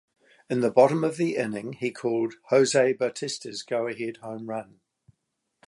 In 0.49 0.61
the 0.61 0.71
bottom 0.71 1.03
of 1.03 1.17
the 1.17 1.35
inning, 1.35 1.73
he 1.73 1.91
called 1.91 2.33
Jose 2.45 2.93
Bautista's 2.93 3.61
go-ahead 3.61 4.17
home 4.17 4.49
run. 4.49 4.79